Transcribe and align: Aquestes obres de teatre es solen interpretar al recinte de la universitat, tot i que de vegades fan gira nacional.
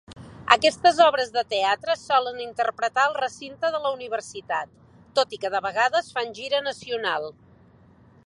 Aquestes 0.53 0.99
obres 1.07 1.27
de 1.35 1.41
teatre 1.53 1.91
es 1.95 2.05
solen 2.11 2.39
interpretar 2.45 3.03
al 3.09 3.13
recinte 3.19 3.71
de 3.75 3.83
la 3.85 3.93
universitat, 3.99 4.73
tot 5.19 5.35
i 5.37 5.41
que 5.45 5.51
de 5.57 5.63
vegades 5.69 6.11
fan 6.17 6.35
gira 6.41 6.63
nacional. 6.71 7.29